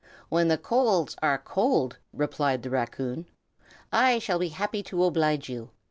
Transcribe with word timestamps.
"When 0.29 0.47
the 0.47 0.57
coals 0.57 1.15
are 1.21 1.37
cold," 1.37 1.99
replied 2.11 2.63
the 2.63 2.71
raccoon, 2.71 3.27
"I 3.91 4.17
shall 4.17 4.39
be 4.39 4.47
happy 4.49 4.81
to 4.81 5.03
oblige 5.05 5.47
you. 5.47 5.69